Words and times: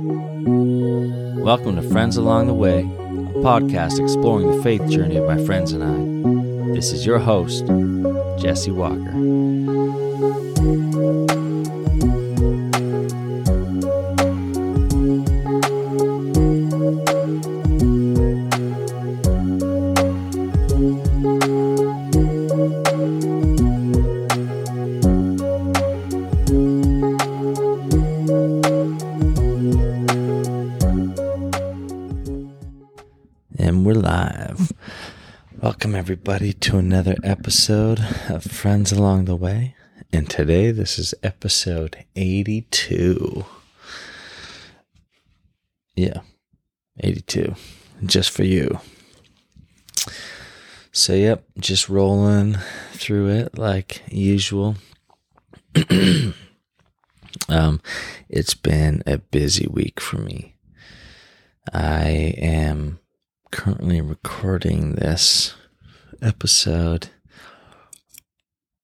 Welcome 0.00 1.74
to 1.74 1.82
Friends 1.82 2.16
Along 2.16 2.46
the 2.46 2.54
Way, 2.54 2.82
a 2.82 3.42
podcast 3.42 3.98
exploring 3.98 4.48
the 4.48 4.62
faith 4.62 4.88
journey 4.88 5.16
of 5.16 5.26
my 5.26 5.44
friends 5.44 5.72
and 5.72 5.82
I. 5.82 6.72
This 6.72 6.92
is 6.92 7.04
your 7.04 7.18
host, 7.18 7.66
Jesse 8.40 8.70
Walker. 8.70 9.47
Another 36.98 37.16
episode 37.22 38.04
of 38.28 38.42
Friends 38.42 38.90
Along 38.90 39.26
the 39.26 39.36
Way. 39.36 39.76
And 40.12 40.28
today, 40.28 40.72
this 40.72 40.98
is 40.98 41.14
episode 41.22 42.04
82. 42.16 43.46
Yeah, 45.94 46.22
82. 46.98 47.54
Just 48.04 48.30
for 48.30 48.42
you. 48.42 48.80
So, 50.90 51.14
yep, 51.14 51.44
just 51.60 51.88
rolling 51.88 52.56
through 52.94 53.28
it 53.28 53.56
like 53.56 54.02
usual. 54.08 54.74
um, 57.48 57.80
it's 58.28 58.54
been 58.54 59.04
a 59.06 59.18
busy 59.18 59.68
week 59.68 60.00
for 60.00 60.16
me. 60.16 60.56
I 61.72 62.34
am 62.38 62.98
currently 63.52 64.00
recording 64.00 64.96
this 64.96 65.54
episode 66.22 67.08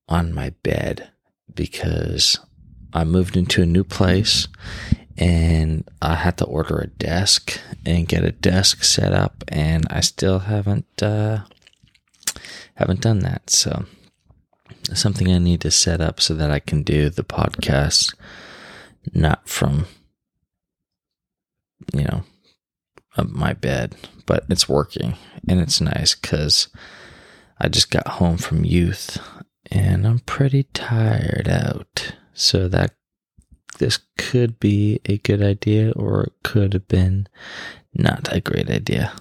on 0.08 0.32
my 0.32 0.50
bed 0.62 1.10
because 1.54 2.38
I 2.92 3.04
moved 3.04 3.36
into 3.36 3.62
a 3.62 3.66
new 3.66 3.84
place 3.84 4.48
and 5.16 5.88
I 6.02 6.16
had 6.16 6.38
to 6.38 6.44
order 6.44 6.78
a 6.78 6.86
desk 6.86 7.60
and 7.86 8.08
get 8.08 8.24
a 8.24 8.32
desk 8.32 8.84
set 8.84 9.12
up 9.12 9.44
and 9.48 9.86
I 9.90 10.00
still 10.00 10.40
haven't 10.40 11.02
uh, 11.02 11.40
haven't 12.74 13.00
done 13.00 13.20
that. 13.20 13.50
So 13.50 13.84
something 14.92 15.32
I 15.32 15.38
need 15.38 15.60
to 15.62 15.70
set 15.70 16.00
up 16.00 16.20
so 16.20 16.34
that 16.34 16.50
I 16.50 16.58
can 16.58 16.82
do 16.82 17.10
the 17.10 17.24
podcast 17.24 18.14
not 19.12 19.48
from 19.48 19.86
you 21.92 22.04
know 22.04 22.24
my 23.16 23.52
bed, 23.52 23.94
but 24.26 24.44
it's 24.48 24.68
working 24.68 25.14
and 25.48 25.60
it's 25.60 25.80
nice 25.80 26.14
because 26.14 26.68
I 27.58 27.68
just 27.68 27.90
got 27.90 28.06
home 28.08 28.36
from 28.36 28.64
youth 28.64 29.18
and 29.70 30.06
I'm 30.06 30.20
pretty 30.20 30.64
tired 30.74 31.48
out. 31.48 32.14
So 32.34 32.68
that 32.68 32.96
this 33.78 34.00
could 34.18 34.58
be 34.58 35.00
a 35.06 35.18
good 35.18 35.42
idea 35.42 35.92
or 35.92 36.24
it 36.24 36.32
could 36.42 36.72
have 36.72 36.88
been 36.88 37.28
not 37.94 38.28
a 38.32 38.40
great 38.40 38.70
idea. 38.70 39.12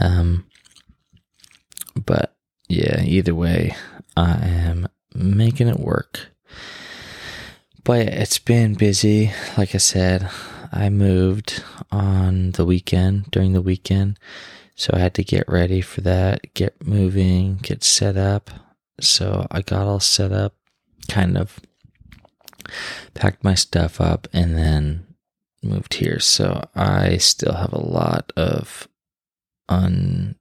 Um, 0.00 0.46
but 1.94 2.36
yeah, 2.68 3.02
either 3.02 3.34
way, 3.34 3.74
I 4.16 4.46
am 4.46 4.88
making 5.14 5.68
it 5.68 5.80
work. 5.80 6.28
But 7.84 8.08
it's 8.08 8.38
been 8.38 8.74
busy. 8.74 9.32
Like 9.56 9.74
I 9.74 9.78
said, 9.78 10.30
I 10.72 10.88
moved 10.88 11.62
on 11.90 12.52
the 12.52 12.64
weekend, 12.64 13.30
during 13.30 13.52
the 13.52 13.62
weekend. 13.62 14.18
So 14.80 14.94
I 14.94 14.98
had 14.98 15.12
to 15.16 15.22
get 15.22 15.46
ready 15.46 15.82
for 15.82 16.00
that, 16.00 16.54
get 16.54 16.86
moving, 16.86 17.56
get 17.56 17.84
set 17.84 18.16
up. 18.16 18.48
So 18.98 19.46
I 19.50 19.60
got 19.60 19.86
all 19.86 20.00
set 20.00 20.32
up, 20.32 20.54
kind 21.06 21.36
of 21.36 21.60
packed 23.12 23.44
my 23.44 23.52
stuff 23.52 24.00
up, 24.00 24.26
and 24.32 24.56
then 24.56 25.06
moved 25.62 25.92
here. 25.92 26.18
So 26.18 26.64
I 26.74 27.18
still 27.18 27.52
have 27.52 27.74
a 27.74 27.86
lot 27.86 28.32
of 28.38 28.88
unfinished 29.68 30.38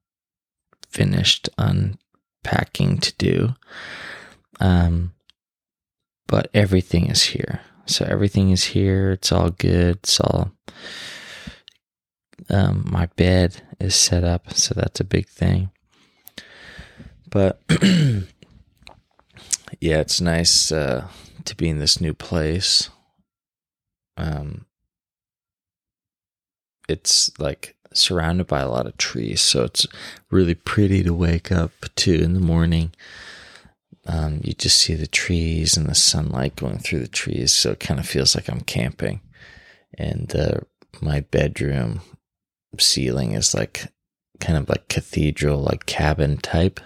unpacking 1.58 3.00
to 3.00 3.14
do. 3.18 3.56
Um, 4.62 5.12
but 6.28 6.50
everything 6.54 7.08
is 7.08 7.24
here. 7.24 7.60
So 7.88 8.06
everything 8.06 8.52
is 8.52 8.64
here. 8.64 9.12
It's 9.12 9.34
all 9.34 9.50
good. 9.50 9.98
It's 9.98 10.22
all. 10.22 10.54
Um, 12.50 12.88
my 12.90 13.08
bed 13.16 13.62
is 13.80 13.96
set 13.96 14.24
up, 14.24 14.54
so 14.54 14.74
that's 14.76 15.00
a 15.00 15.06
big 15.06 15.28
thing. 15.28 15.72
But 17.30 17.62
yeah, 19.80 20.00
it's 20.00 20.22
nice 20.22 20.72
uh, 20.72 21.08
to 21.46 21.56
be 21.56 21.70
in 21.70 21.80
this 21.80 22.02
new 22.02 22.14
place. 22.14 22.90
Um, 24.18 24.66
it's 26.88 27.32
like 27.40 27.76
surrounded 27.94 28.48
by 28.48 28.62
a 28.62 28.70
lot 28.70 28.88
of 28.88 28.98
trees, 28.98 29.42
so 29.42 29.64
it's 29.64 29.86
really 30.32 30.56
pretty 30.56 31.04
to 31.04 31.14
wake 31.14 31.52
up 31.52 31.72
to 31.98 32.14
in 32.14 32.34
the 32.34 32.40
morning 32.40 32.92
um, 34.10 34.40
you 34.44 34.54
just 34.54 34.80
see 34.80 34.96
the 34.96 35.08
trees 35.08 35.78
and 35.78 35.88
the 35.88 35.94
sunlight 35.94 36.56
going 36.56 36.80
through 36.80 37.00
the 37.00 37.08
trees. 37.08 37.54
So 37.54 37.72
it 37.72 37.80
kind 37.80 38.00
of 38.00 38.08
feels 38.08 38.34
like 38.36 38.50
I'm 38.50 38.62
camping. 38.62 39.22
And 39.98 40.36
uh, 40.36 40.62
my 41.00 41.20
bedroom 41.20 42.02
ceiling 42.78 43.34
is 43.34 43.54
like 43.54 43.92
kind 44.40 44.58
of 44.58 44.70
like 44.70 44.88
cathedral, 44.88 45.60
like 45.60 45.86
cabin 45.86 46.38
type. 46.38 46.80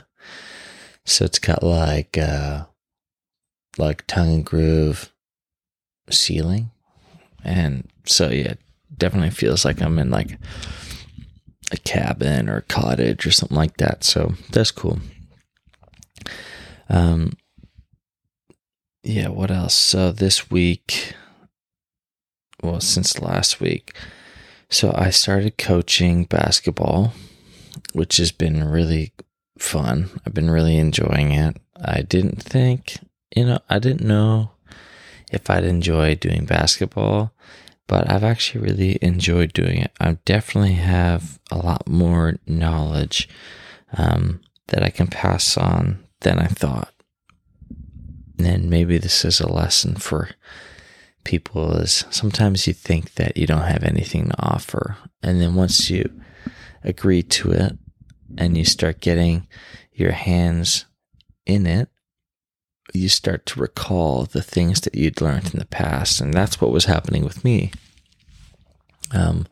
So 1.05 1.25
it's 1.25 1.39
got 1.39 1.63
like 1.63 2.17
uh, 2.17 2.65
like 3.77 4.07
tongue 4.07 4.33
and 4.33 4.45
groove 4.45 5.11
ceiling, 6.09 6.71
and 7.43 7.89
so 8.05 8.29
yeah, 8.29 8.53
definitely 8.95 9.31
feels 9.31 9.65
like 9.65 9.81
I'm 9.81 9.99
in 9.99 10.09
like 10.09 10.37
a 11.71 11.77
cabin 11.77 12.49
or 12.49 12.57
a 12.57 12.61
cottage 12.61 13.25
or 13.25 13.31
something 13.31 13.57
like 13.57 13.77
that. 13.77 14.03
So 14.03 14.33
that's 14.51 14.71
cool. 14.71 14.99
Um, 16.89 17.33
yeah, 19.03 19.27
what 19.27 19.51
else? 19.51 19.73
So 19.73 20.11
this 20.11 20.49
week, 20.49 21.13
well, 22.61 22.79
since 22.79 23.19
last 23.19 23.59
week, 23.59 23.93
so 24.69 24.93
I 24.95 25.09
started 25.09 25.57
coaching 25.57 26.25
basketball, 26.25 27.13
which 27.93 28.17
has 28.17 28.31
been 28.31 28.63
really 28.63 29.13
fun. 29.57 30.09
I've 30.25 30.33
been 30.33 30.49
really 30.49 30.77
enjoying 30.77 31.31
it. 31.31 31.57
I 31.75 32.01
didn't 32.01 32.41
think, 32.41 32.97
you 33.35 33.45
know, 33.45 33.59
I 33.69 33.79
didn't 33.79 34.07
know 34.07 34.51
if 35.31 35.49
I'd 35.49 35.63
enjoy 35.63 36.15
doing 36.15 36.45
basketball, 36.45 37.33
but 37.87 38.09
I've 38.09 38.23
actually 38.23 38.65
really 38.65 38.97
enjoyed 39.01 39.53
doing 39.53 39.79
it. 39.79 39.91
I 39.99 40.17
definitely 40.25 40.73
have 40.73 41.39
a 41.51 41.57
lot 41.57 41.87
more 41.87 42.35
knowledge 42.47 43.27
um, 43.97 44.41
that 44.67 44.83
I 44.83 44.89
can 44.89 45.07
pass 45.07 45.57
on 45.57 46.03
than 46.21 46.39
I 46.39 46.47
thought. 46.47 46.93
And 48.39 48.69
maybe 48.69 48.97
this 48.97 49.23
is 49.25 49.39
a 49.39 49.51
lesson 49.51 49.95
for 49.95 50.29
people 51.23 51.75
is 51.77 52.05
sometimes 52.09 52.67
you 52.67 52.73
think 52.73 53.15
that 53.15 53.37
you 53.37 53.47
don't 53.47 53.67
have 53.67 53.83
anything 53.83 54.29
to 54.29 54.35
offer. 54.39 54.97
And 55.21 55.41
then 55.41 55.55
once 55.55 55.89
you 55.89 56.09
agree 56.83 57.23
to 57.23 57.51
it 57.51 57.77
and 58.37 58.57
you 58.57 58.65
start 58.65 59.01
getting 59.01 59.47
your 59.93 60.11
hands 60.11 60.85
in 61.45 61.65
it, 61.65 61.89
you 62.93 63.09
start 63.09 63.45
to 63.47 63.59
recall 63.59 64.25
the 64.25 64.41
things 64.41 64.81
that 64.81 64.95
you'd 64.95 65.21
learned 65.21 65.53
in 65.53 65.59
the 65.59 65.65
past. 65.65 66.19
And 66.19 66.33
that's 66.33 66.59
what 66.59 66.71
was 66.71 66.85
happening 66.85 67.23
with 67.23 67.43
me. 67.43 67.71
Um, 69.11 69.47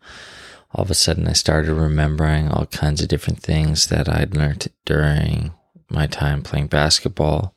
all 0.74 0.84
of 0.84 0.92
a 0.92 0.96
sudden, 0.96 1.28
I 1.28 1.34
started 1.34 1.74
remembering 1.74 2.50
all 2.50 2.66
kinds 2.66 3.02
of 3.02 3.08
different 3.08 3.42
things 3.42 3.88
that 3.88 4.08
I'd 4.08 4.36
learned 4.36 4.68
during 4.86 5.54
my 5.90 6.08
time 6.08 6.42
playing 6.42 6.68
basketball 6.68 7.54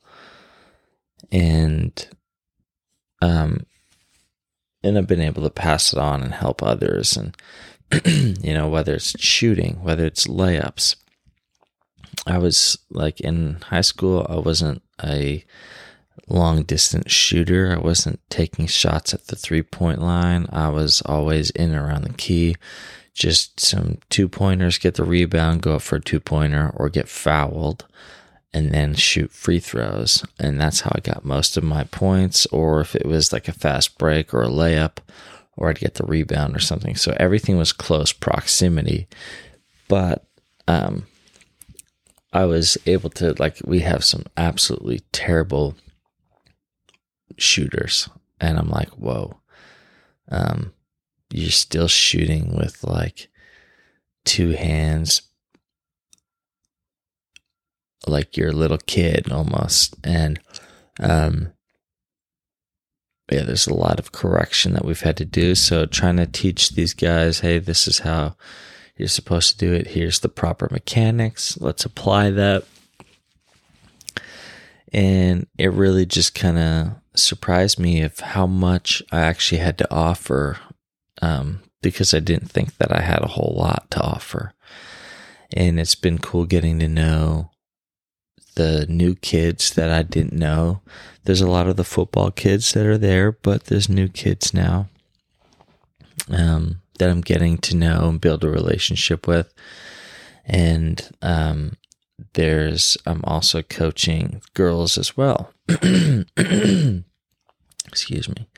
and 1.31 2.09
um 3.23 3.65
and 4.85 4.99
I've 4.99 5.07
been 5.07 5.21
able 5.21 5.43
to 5.43 5.51
pass 5.51 5.93
it 5.93 5.99
on 5.99 6.23
and 6.23 6.35
help 6.35 6.63
others. 6.63 7.17
And 7.17 7.37
you 8.05 8.55
know 8.55 8.69
whether 8.69 8.95
it's 8.95 9.19
shooting 9.21 9.83
whether 9.83 10.05
it's 10.05 10.27
layups. 10.27 10.97
I 12.27 12.39
was 12.39 12.79
like 12.91 13.21
in 13.21 13.59
high 13.69 13.83
school 13.83 14.27
I 14.29 14.37
wasn't 14.37 14.83
a 15.03 15.45
long 16.29 16.63
distance 16.63 17.13
shooter. 17.13 17.73
I 17.73 17.79
wasn't 17.79 18.21
taking 18.31 18.67
shots 18.67 19.13
at 19.13 19.27
the 19.27 19.37
three 19.37 19.63
point 19.63 20.01
line. 20.01 20.47
I 20.51 20.69
was 20.69 21.03
always 21.03 21.51
in 21.51 21.73
and 21.73 21.81
around 21.81 22.05
the 22.05 22.15
key. 22.15 22.57
Just 23.15 23.61
some 23.61 23.99
two 24.11 24.29
pointers 24.29 24.79
get 24.79 24.95
the 24.95 25.05
rebound 25.05 25.63
go 25.63 25.77
up 25.77 25.83
for 25.83 25.97
a 25.97 26.01
two 26.01 26.21
pointer 26.21 26.73
or 26.75 26.89
get 26.89 27.09
fouled 27.09 27.85
and 28.55 28.71
then 28.71 28.95
shoot 28.95 29.33
free 29.33 29.59
throws. 29.59 30.25
And 30.39 30.59
that's 30.59 30.81
how 30.81 30.93
I 30.95 31.01
got 31.01 31.25
most 31.25 31.57
of 31.57 31.65
my 31.65 31.85
points. 31.85 32.47
Or 32.47 32.81
if 32.81 32.95
it 32.95 33.05
was 33.05 33.33
like 33.33 33.49
a 33.49 33.53
fast 33.53 33.99
break 33.99 34.33
or 34.33 34.43
a 34.43 34.49
layup 34.49 34.99
or 35.57 35.69
I'd 35.69 35.81
get 35.81 35.95
the 35.95 36.07
rebound 36.07 36.57
or 36.57 36.61
something. 36.61 36.95
So 36.95 37.15
everything 37.19 37.59
was 37.59 37.73
close 37.73 38.13
proximity. 38.13 39.09
But 39.89 40.25
um, 40.67 41.07
I 42.33 42.47
was 42.47 42.79
able 42.87 43.11
to, 43.11 43.35
like, 43.39 43.59
we 43.65 43.81
have 43.81 44.05
some 44.05 44.25
absolutely 44.37 45.01
terrible 45.13 45.75
shooters. 47.37 48.09
And 48.41 48.59
I'm 48.59 48.71
like, 48.71 48.91
whoa. 48.91 49.37
Um, 50.31 50.73
you're 51.31 51.51
still 51.51 51.89
shooting 51.89 52.57
with 52.57 52.85
like 52.85 53.29
two 54.25 54.51
hands, 54.51 55.23
like 58.09 58.37
you're 58.37 58.51
a 58.51 58.53
little 58.53 58.79
kid 58.79 59.31
almost. 59.31 59.97
And 60.05 60.41
um, 61.01 61.53
yeah, 63.31 63.43
there's 63.43 63.67
a 63.67 63.75
lot 63.75 63.99
of 63.99 64.13
correction 64.13 64.75
that 64.75 64.85
we've 64.85 65.01
had 65.01 65.17
to 65.19 65.25
do. 65.25 65.55
So 65.55 65.87
trying 65.87 66.17
to 66.17 66.27
teach 66.27 66.71
these 66.71 66.95
guys, 66.95 67.41
hey, 67.41 67.59
this 67.59 67.89
is 67.89 68.01
how 68.01 68.37
you're 68.97 69.09
supposed 69.09 69.53
to 69.53 69.67
do 69.67 69.73
it. 69.73 69.89
Here's 69.89 70.21
the 70.21 70.29
proper 70.29 70.69
mechanics. 70.71 71.59
Let's 71.61 71.85
apply 71.85 72.31
that. 72.31 72.65
And 74.93 75.47
it 75.59 75.73
really 75.73 76.07
just 76.07 76.35
kind 76.35 76.59
of 76.59 76.89
surprised 77.17 77.81
me 77.81 78.03
of 78.03 78.21
how 78.21 78.47
much 78.47 79.03
I 79.11 79.21
actually 79.21 79.59
had 79.59 79.79
to 79.79 79.93
offer 79.93 80.59
um, 81.21 81.63
because 81.83 82.15
I 82.15 82.21
didn't 82.21 82.51
think 82.51 82.77
that 82.77 82.93
I 82.93 83.01
had 83.01 83.23
a 83.23 83.29
whole 83.29 83.55
lot 83.57 83.91
to 83.93 84.01
offer. 84.01 84.53
And 85.53 85.81
it's 85.81 85.97
been 85.97 86.19
cool 86.19 86.47
getting 86.47 86.79
to 86.79 86.89
know 86.89 87.51
the 88.55 88.87
new 88.89 89.15
kids 89.15 89.73
that 89.75 89.91
I 89.91 90.03
didn't 90.03 90.33
know. 90.33 90.81
There's 91.25 91.41
a 91.41 91.51
lot 91.51 91.69
of 91.69 91.77
the 91.77 91.85
football 91.85 92.31
kids 92.31 92.73
that 92.73 92.87
are 92.87 92.99
there, 92.99 93.33
but 93.33 93.65
there's 93.65 93.89
new 93.89 94.09
kids 94.09 94.53
now 94.53 94.89
um, 96.31 96.81
that 96.99 97.11
I'm 97.11 97.21
getting 97.21 97.59
to 97.59 97.77
know 97.77 98.09
and 98.09 98.21
build 98.21 98.45
a 98.45 98.51
relationship 98.51 99.27
with. 99.27 99.53
And 100.45 101.11
um, 101.23 101.77
there's 102.35 102.97
I'm 103.07 103.25
also 103.25 103.63
coaching 103.63 104.43
girls 104.55 104.99
as 104.99 105.17
well. 105.17 105.53
Excuse 107.87 108.29
me. 108.29 108.49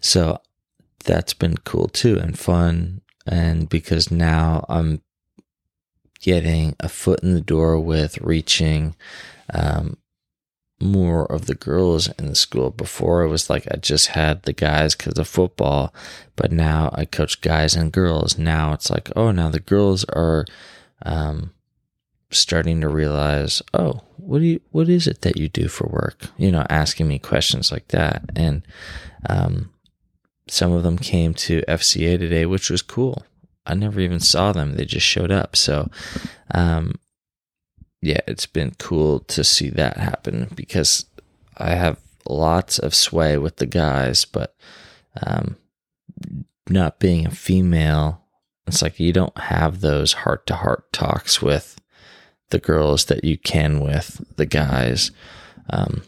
So 0.00 0.38
that's 1.04 1.34
been 1.34 1.56
cool 1.58 1.88
too 1.88 2.18
and 2.18 2.38
fun 2.38 3.00
and 3.26 3.68
because 3.68 4.10
now 4.10 4.64
I'm 4.68 5.02
getting 6.20 6.74
a 6.80 6.88
foot 6.88 7.22
in 7.22 7.34
the 7.34 7.40
door 7.40 7.78
with 7.78 8.18
reaching 8.18 8.94
um, 9.52 9.96
more 10.80 11.30
of 11.30 11.46
the 11.46 11.54
girls 11.54 12.08
in 12.18 12.26
the 12.26 12.34
school. 12.34 12.70
Before 12.70 13.22
it 13.22 13.28
was 13.28 13.48
like 13.48 13.66
I 13.70 13.76
just 13.76 14.08
had 14.08 14.42
the 14.42 14.52
guys 14.52 14.94
because 14.94 15.18
of 15.18 15.28
football, 15.28 15.94
but 16.34 16.52
now 16.52 16.90
I 16.92 17.04
coach 17.04 17.40
guys 17.40 17.74
and 17.74 17.92
girls. 17.92 18.38
Now 18.38 18.72
it's 18.72 18.90
like, 18.90 19.10
oh, 19.16 19.30
now 19.30 19.48
the 19.48 19.60
girls 19.60 20.04
are 20.04 20.44
um, 21.04 21.52
starting 22.30 22.80
to 22.80 22.88
realize, 22.88 23.62
oh, 23.74 24.02
what 24.16 24.40
do 24.40 24.44
you, 24.44 24.60
what 24.70 24.88
is 24.88 25.06
it 25.06 25.22
that 25.22 25.36
you 25.36 25.48
do 25.48 25.68
for 25.68 25.86
work? 25.86 26.30
You 26.36 26.50
know, 26.50 26.66
asking 26.68 27.08
me 27.08 27.18
questions 27.18 27.72
like 27.72 27.88
that, 27.88 28.24
and 28.34 28.66
um, 29.28 29.72
some 30.48 30.72
of 30.72 30.82
them 30.82 30.98
came 30.98 31.34
to 31.34 31.62
FCA 31.62 32.18
today, 32.18 32.46
which 32.46 32.70
was 32.70 32.82
cool. 32.82 33.24
I 33.66 33.74
never 33.74 34.00
even 34.00 34.20
saw 34.20 34.52
them; 34.52 34.76
they 34.76 34.84
just 34.84 35.06
showed 35.06 35.30
up. 35.30 35.56
So, 35.56 35.90
um, 36.52 36.94
yeah, 38.02 38.20
it's 38.26 38.46
been 38.46 38.72
cool 38.78 39.20
to 39.20 39.44
see 39.44 39.70
that 39.70 39.96
happen 39.96 40.48
because 40.54 41.06
I 41.56 41.70
have 41.70 41.98
lots 42.28 42.78
of 42.78 42.94
sway 42.94 43.38
with 43.38 43.56
the 43.56 43.66
guys, 43.66 44.24
but 44.24 44.54
um, 45.24 45.56
not 46.68 46.98
being 46.98 47.26
a 47.26 47.30
female, 47.30 48.22
it's 48.66 48.82
like 48.82 48.98
you 48.98 49.12
don't 49.12 49.36
have 49.38 49.80
those 49.80 50.12
heart 50.12 50.46
to 50.46 50.56
heart 50.56 50.92
talks 50.92 51.40
with 51.40 51.80
the 52.50 52.58
girls 52.58 53.06
that 53.06 53.24
you 53.24 53.38
can 53.38 53.80
with 53.80 54.24
the 54.36 54.46
guys. 54.46 55.10
Um, 55.70 56.02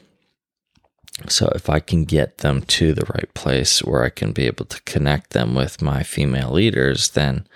so 1.26 1.50
if 1.54 1.68
I 1.68 1.80
can 1.80 2.04
get 2.04 2.38
them 2.38 2.62
to 2.62 2.94
the 2.94 3.06
right 3.14 3.32
place 3.34 3.82
where 3.82 4.04
I 4.04 4.10
can 4.10 4.32
be 4.32 4.46
able 4.46 4.66
to 4.66 4.80
connect 4.82 5.30
them 5.30 5.54
with 5.54 5.82
my 5.82 6.02
female 6.02 6.52
leaders, 6.52 7.10
then 7.10 7.46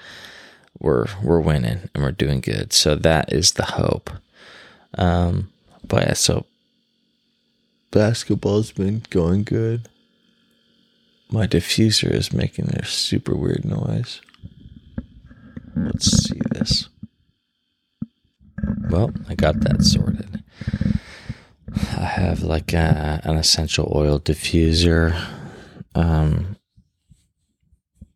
we're 0.79 1.07
we're 1.23 1.41
winning 1.41 1.89
and 1.95 2.03
we're 2.03 2.13
doing 2.13 2.41
good. 2.41 2.73
So 2.73 2.97
that 2.97 3.33
is 3.33 3.53
the 3.53 3.65
hope. 3.65 4.11
Um, 4.99 5.51
but 5.87 6.07
yeah, 6.07 6.13
so 6.15 6.47
basketball's 7.91 8.73
been 8.73 9.03
going 9.11 9.45
good. 9.45 9.89
My 11.31 11.47
diffuser 11.47 12.11
is 12.11 12.33
making 12.33 12.69
a 12.71 12.85
super 12.85 13.35
weird 13.35 13.65
noise. 13.65 14.21
Let's 15.75 16.29
see 16.29 16.41
this. 16.51 16.89
Well, 18.91 19.13
I 19.29 19.35
got 19.35 19.61
that 19.61 19.83
sorted. 19.83 20.43
I 22.03 22.07
have 22.07 22.43
like 22.43 22.73
a, 22.73 23.21
an 23.23 23.37
essential 23.37 23.93
oil 23.95 24.19
diffuser, 24.19 25.17
um, 25.95 26.57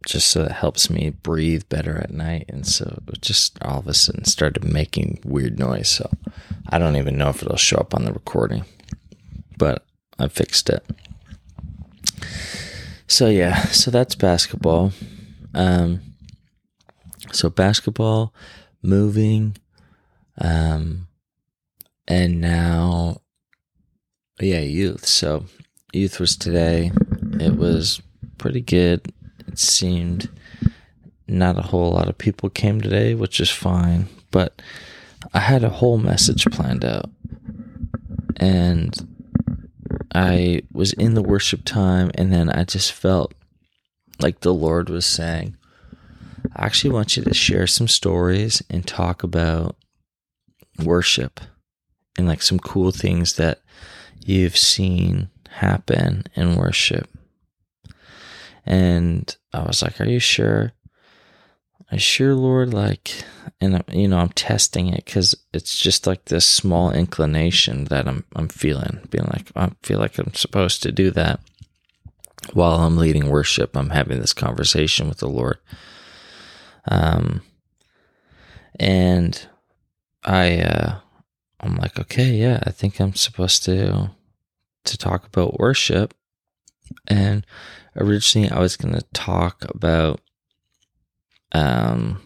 just 0.05 0.27
so 0.27 0.43
it 0.43 0.51
helps 0.51 0.91
me 0.91 1.11
breathe 1.11 1.69
better 1.69 1.97
at 1.97 2.11
night. 2.11 2.47
And 2.49 2.67
so 2.67 3.01
it 3.07 3.23
just 3.23 3.63
all 3.63 3.79
of 3.79 3.87
a 3.87 3.95
sudden 3.95 4.25
started 4.25 4.65
making 4.65 5.21
weird 5.25 5.61
noise. 5.61 5.89
So 5.89 6.11
I 6.69 6.79
don't 6.79 6.97
even 6.97 7.17
know 7.17 7.29
if 7.29 7.45
it'll 7.45 7.57
show 7.57 7.77
up 7.77 7.95
on 7.95 8.05
the 8.05 8.13
recording, 8.13 8.65
but 9.57 9.87
I 10.19 10.27
fixed 10.27 10.69
it. 10.69 10.85
So 13.07 13.29
yeah, 13.29 13.67
so 13.67 13.93
that's 13.93 14.17
basketball. 14.17 14.93
Um, 15.55 16.01
so 17.31 17.51
basketball, 17.51 18.35
moving, 18.83 19.57
um, 20.39 21.07
and 22.09 22.41
now 22.41 23.21
yeah, 24.41 24.61
youth. 24.61 25.07
So 25.07 25.47
youth 25.93 26.21
was 26.21 26.37
today. 26.37 26.91
It 27.41 27.57
was 27.57 28.03
pretty 28.39 28.61
good. 28.61 29.13
It 29.47 29.59
seemed 29.59 30.29
not 31.29 31.59
a 31.59 31.63
whole 31.63 31.93
lot 31.93 32.09
of 32.09 32.19
people 32.19 32.51
came 32.51 32.81
today, 32.81 33.15
which 33.15 33.41
is 33.41 33.51
fine, 33.51 34.09
but 34.31 34.61
I 35.33 35.41
had 35.41 35.65
a 35.65 35.71
whole 35.71 35.99
message 35.99 36.45
planned 36.47 36.85
out. 36.85 37.11
And 38.37 38.95
I 40.15 40.63
was 40.73 40.93
in 40.93 41.15
the 41.15 41.23
worship 41.23 41.65
time, 41.65 42.11
and 42.15 42.33
then 42.33 42.51
I 42.51 42.65
just 42.65 42.93
felt 42.93 43.35
like 44.21 44.41
the 44.41 44.55
Lord 44.55 44.89
was 44.89 45.07
saying, 45.07 45.57
I 46.55 46.67
actually 46.67 46.93
want 46.93 47.17
you 47.17 47.23
to 47.25 47.35
share 47.35 47.67
some 47.67 47.89
stories 47.89 48.63
and 48.71 48.87
talk 48.87 49.23
about 49.23 49.77
worship 50.83 51.41
and 52.17 52.27
like 52.27 52.43
some 52.43 52.59
cool 52.59 52.93
things 52.93 53.37
that 53.37 53.61
you've 54.29 54.57
seen 54.57 55.29
happen 55.49 56.25
in 56.35 56.57
worship. 56.57 57.09
And 58.65 59.35
I 59.53 59.63
was 59.63 59.83
like, 59.83 60.01
Are 60.01 60.09
you 60.09 60.19
sure? 60.19 60.73
I 61.91 61.99
sure, 61.99 62.35
Lord, 62.35 62.75
like, 62.75 63.25
and 63.61 63.83
you 63.93 64.09
know, 64.09 64.19
I'm 64.19 64.31
testing 64.31 64.89
it 64.89 65.05
because 65.05 65.37
it's 65.53 65.79
just 65.79 66.05
like 66.05 66.25
this 66.25 66.45
small 66.45 66.91
inclination 66.91 67.85
that 67.85 68.09
I'm 68.09 68.25
I'm 68.35 68.49
feeling, 68.49 69.07
being 69.11 69.27
like 69.27 69.53
I 69.55 69.71
feel 69.85 70.01
like 70.01 70.19
I'm 70.19 70.35
supposed 70.35 70.83
to 70.83 70.91
do 70.91 71.13
that 71.13 71.39
while 72.53 72.81
I'm 72.81 72.97
leading 72.97 73.29
worship. 73.29 73.77
I'm 73.77 73.91
having 73.91 74.21
this 74.21 74.33
conversation 74.33 75.09
with 75.09 75.19
the 75.19 75.29
Lord, 75.29 75.59
um, 76.87 77.43
and 78.81 79.47
I 80.25 80.59
uh, 80.63 80.99
I'm 81.61 81.77
like, 81.77 82.01
okay, 82.01 82.33
yeah, 82.33 82.59
I 82.65 82.73
think 82.73 83.01
I'm 83.01 83.15
supposed 83.15 83.63
to 83.65 84.11
to 84.87 84.99
talk 84.99 85.27
about 85.27 85.59
worship. 85.59 86.15
And 87.07 87.45
originally 87.97 88.51
I 88.51 88.61
was 88.61 88.77
going 88.77 88.95
to 88.95 89.05
talk 89.13 89.65
about 89.69 90.21
um 91.53 92.21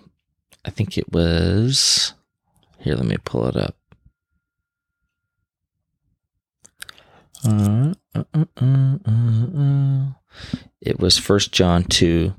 I 0.65 0.71
think 0.71 0.99
it 0.99 1.13
was 1.13 2.15
here 2.79 2.95
let 2.95 3.07
me 3.07 3.17
pull 3.25 3.47
it 3.47 3.57
up. 3.57 3.77
Uh, 7.47 7.95
uh, 8.15 8.25
uh, 8.61 10.07
it 10.81 10.99
was 10.99 11.17
First 11.17 11.53
John 11.53 11.85
2 11.85 12.35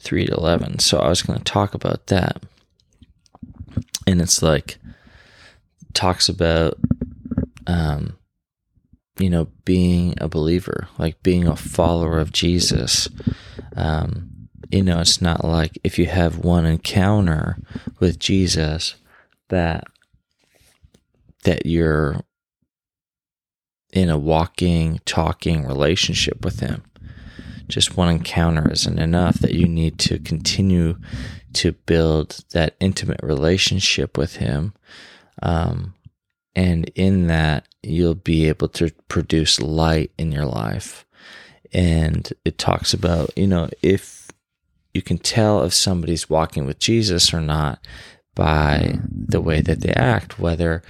3 0.00 0.26
to 0.26 0.34
11. 0.34 0.78
So 0.78 0.98
I 0.98 1.08
was 1.08 1.22
going 1.22 1.38
to 1.38 1.44
talk 1.44 1.74
about 1.74 2.06
that. 2.06 2.42
And 4.06 4.20
it's 4.22 4.42
like, 4.42 4.78
talks 5.92 6.28
about 6.28 6.78
um, 7.66 8.16
you 9.18 9.30
know, 9.30 9.48
being 9.64 10.14
a 10.20 10.28
believer, 10.28 10.88
like 10.98 11.22
being 11.22 11.46
a 11.46 11.56
follower 11.56 12.18
of 12.18 12.32
Jesus. 12.32 13.08
Um, 13.76 14.48
you 14.70 14.82
know, 14.82 15.00
it's 15.00 15.20
not 15.20 15.44
like 15.44 15.78
if 15.82 15.98
you 15.98 16.06
have 16.06 16.38
one 16.38 16.66
encounter 16.66 17.58
with 18.00 18.18
Jesus 18.18 18.96
that 19.48 19.84
that 21.44 21.64
you're 21.66 22.20
in 23.92 24.10
a 24.10 24.18
walking, 24.18 25.00
talking 25.06 25.66
relationship 25.66 26.44
with 26.44 26.60
him. 26.60 26.82
just 27.68 27.96
one 27.96 28.08
encounter 28.08 28.70
isn't 28.70 28.98
enough, 28.98 29.38
that 29.40 29.54
you 29.54 29.66
need 29.66 29.98
to 29.98 30.18
continue 30.18 30.96
to 31.54 31.72
build 31.72 32.44
that 32.52 32.76
intimate 32.80 33.20
relationship 33.22 34.16
with 34.16 34.36
Him. 34.36 34.74
Um, 35.42 35.94
and 36.54 36.90
in 36.94 37.26
that, 37.28 37.66
you'll 37.82 38.14
be 38.14 38.48
able 38.48 38.68
to 38.68 38.90
produce 39.08 39.60
light 39.60 40.10
in 40.18 40.32
your 40.32 40.46
life. 40.46 41.06
And 41.72 42.30
it 42.44 42.58
talks 42.58 42.94
about, 42.94 43.36
you 43.36 43.46
know, 43.46 43.68
if 43.82 44.28
you 44.94 45.02
can 45.02 45.18
tell 45.18 45.62
if 45.62 45.74
somebody's 45.74 46.30
walking 46.30 46.66
with 46.66 46.78
Jesus 46.78 47.32
or 47.32 47.40
not 47.40 47.78
by 48.34 48.98
the 49.12 49.40
way 49.40 49.60
that 49.60 49.80
they 49.80 49.92
act, 49.92 50.38
whether 50.38 50.82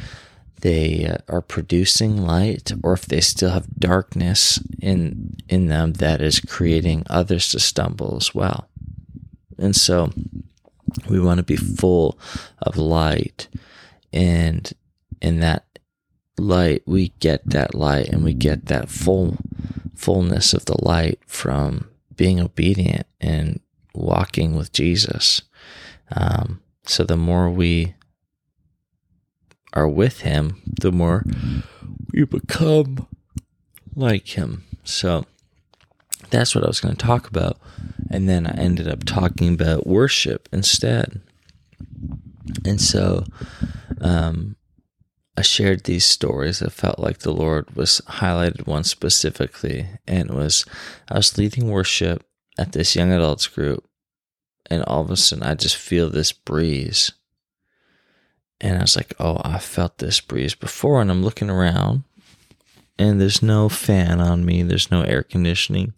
they 0.61 1.07
uh, 1.07 1.19
are 1.29 1.41
producing 1.41 2.17
light 2.17 2.73
or 2.83 2.93
if 2.93 3.07
they 3.07 3.21
still 3.21 3.51
have 3.51 3.79
darkness 3.79 4.59
in 4.81 5.37
in 5.49 5.69
them 5.69 5.95
that 5.95 6.21
is 6.21 6.41
creating 6.41 7.05
others 7.09 7.49
to 7.49 7.61
stumble 7.61 8.17
as 8.17 8.35
well. 8.35 8.69
And 9.59 9.75
so 9.75 10.13
we 11.09 11.21
want 11.21 11.39
to 11.39 11.45
be 11.45 11.57
full 11.57 12.19
of 12.61 12.77
light 12.77 13.49
and 14.13 14.73
in 15.21 15.41
that 15.41 15.65
light 16.39 16.83
we 16.87 17.09
get 17.21 17.43
that 17.51 17.75
light 17.75 18.09
and 18.09 18.23
we 18.23 18.33
get 18.33 18.67
that 18.67 18.89
full 18.89 19.37
fullness 19.95 20.55
of 20.55 20.65
the 20.67 20.77
light 20.85 21.19
from 21.27 21.89
being 22.15 22.41
obedient 22.41 23.07
and 23.21 23.61
walking 23.95 24.55
with 24.55 24.73
Jesus. 24.73 25.43
Um, 26.15 26.61
so 26.85 27.05
the 27.05 27.17
more 27.17 27.51
we 27.51 27.95
are 29.73 29.89
with 29.89 30.21
him, 30.21 30.63
the 30.81 30.93
more 30.93 31.25
we 32.13 32.25
become 32.25 33.07
like 33.95 34.39
him. 34.39 34.65
So 34.85 35.27
that's 36.31 36.55
what 36.55 36.65
I 36.65 36.69
was 36.69 36.81
going 36.81 36.97
to 36.97 37.07
talk 37.07 37.29
about. 37.29 37.59
And 38.11 38.29
then 38.29 38.47
I 38.47 38.55
ended 38.57 38.89
up 38.89 39.05
talking 39.05 39.55
about 39.55 39.87
worship 39.87 40.49
instead. 40.53 41.21
And 42.65 42.81
so 42.81 43.25
um, 44.01 44.57
I 45.39 45.43
shared 45.43 45.85
these 45.85 46.05
stories. 46.05 46.63
I 46.63 46.69
felt 46.69 46.99
like 46.99 47.19
the 47.19 47.33
Lord 47.33 47.77
was 47.77 48.03
highlighted 48.09 48.67
one 48.67 48.85
specifically. 48.85 49.87
And 50.07 50.31
it 50.31 50.35
was 50.35 50.67
I 51.09 51.17
was 51.17 51.39
leading 51.39 51.71
worship 51.71 52.25
at 52.59 52.73
this 52.73 52.97
young 52.97 53.13
adults 53.13 53.47
group. 53.47 53.85
And 54.71 54.83
all 54.85 55.01
of 55.01 55.11
a 55.11 55.17
sudden, 55.17 55.45
I 55.45 55.55
just 55.55 55.77
feel 55.77 56.11
this 56.11 56.33
breeze 56.33 57.13
and 58.61 58.79
I 58.79 58.81
was 58.81 58.97
like, 58.97 59.15
oh, 59.19 59.41
I 59.45 59.59
felt 59.59 59.99
this 59.99 60.21
breeze 60.21 60.55
before. 60.55 61.01
And 61.01 61.11
I'm 61.11 61.23
looking 61.23 61.51
around 61.51 62.05
and 62.99 63.21
there's 63.21 63.43
no 63.43 63.69
fan 63.69 64.21
on 64.21 64.45
me, 64.45 64.63
there's 64.63 64.91
no 64.91 65.03
air 65.03 65.23
conditioning 65.23 65.95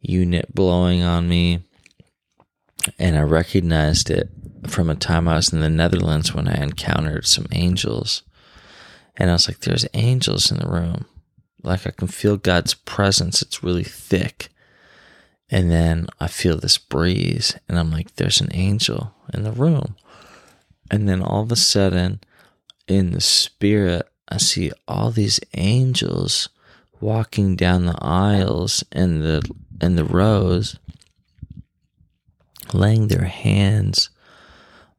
unit 0.00 0.54
blowing 0.54 1.02
on 1.02 1.28
me. 1.28 1.60
And 2.98 3.16
I 3.16 3.22
recognized 3.22 4.10
it 4.10 4.28
from 4.66 4.90
a 4.90 4.94
time 4.94 5.28
I 5.28 5.36
was 5.36 5.52
in 5.52 5.60
the 5.60 5.70
Netherlands 5.70 6.34
when 6.34 6.48
I 6.48 6.62
encountered 6.62 7.26
some 7.26 7.46
angels. 7.52 8.22
And 9.16 9.30
I 9.30 9.34
was 9.34 9.48
like, 9.48 9.60
there's 9.60 9.86
angels 9.94 10.50
in 10.50 10.58
the 10.58 10.68
room. 10.68 11.06
Like 11.62 11.86
I 11.86 11.90
can 11.90 12.08
feel 12.08 12.36
God's 12.36 12.74
presence. 12.74 13.42
It's 13.42 13.62
really 13.62 13.84
thick. 13.84 14.48
And 15.50 15.70
then 15.70 16.06
I 16.18 16.28
feel 16.28 16.56
this 16.56 16.78
breeze, 16.78 17.54
and 17.68 17.78
I'm 17.78 17.90
like, 17.90 18.14
there's 18.14 18.40
an 18.40 18.48
angel 18.54 19.14
in 19.34 19.42
the 19.42 19.52
room. 19.52 19.96
And 20.90 21.06
then 21.06 21.22
all 21.22 21.42
of 21.42 21.52
a 21.52 21.56
sudden, 21.56 22.20
in 22.88 23.10
the 23.10 23.20
spirit, 23.20 24.08
I 24.28 24.38
see 24.38 24.72
all 24.88 25.10
these 25.10 25.40
angels 25.54 26.48
walking 27.02 27.54
down 27.54 27.84
the 27.84 27.98
aisles 28.00 28.82
and 28.92 29.22
the 29.22 29.42
and 29.80 29.98
the 29.98 30.04
rows, 30.04 30.78
laying 32.72 33.08
their 33.08 33.24
hands 33.24 34.08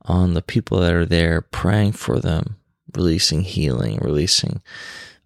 on 0.04 0.36
the 0.36 0.42
people 0.42 0.80
that 0.82 0.94
are 0.94 1.06
there, 1.06 1.42
praying 1.42 1.94
for 1.94 2.20
them, 2.20 2.58
releasing 2.96 3.42
healing, 3.42 4.00
releasing 4.02 4.62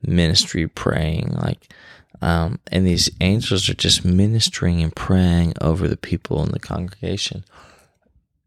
ministry, 0.02 0.68
praying 0.68 1.36
like. 1.42 1.74
Um, 2.20 2.60
and 2.72 2.86
these 2.86 3.12
angels 3.22 3.70
are 3.70 3.76
just 3.76 4.04
ministering 4.04 4.82
and 4.82 4.96
praying 4.96 5.54
over 5.62 5.88
the 5.88 5.98
people 5.98 6.42
in 6.44 6.52
the 6.52 6.60
congregation. 6.60 7.46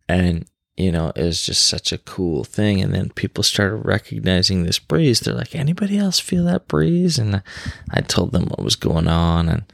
And 0.09 0.47
you 0.81 0.91
know, 0.91 1.13
it 1.15 1.23
was 1.23 1.45
just 1.45 1.67
such 1.67 1.93
a 1.93 1.99
cool 1.99 2.43
thing. 2.43 2.81
And 2.81 2.95
then 2.95 3.11
people 3.11 3.45
started 3.45 3.77
recognizing 3.77 4.63
this 4.63 4.79
breeze. 4.79 5.21
They're 5.21 5.35
like, 5.35 5.55
anybody 5.55 5.99
else 5.99 6.19
feel 6.19 6.45
that 6.45 6.69
breeze? 6.69 7.19
And 7.19 7.43
I 7.91 8.01
told 8.01 8.33
them 8.33 8.47
what 8.47 8.65
was 8.65 8.77
going 8.77 9.07
on. 9.07 9.51
And 9.51 9.73